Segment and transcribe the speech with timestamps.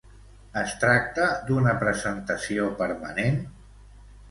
[0.61, 3.41] Es tracta d'una presentació permanent?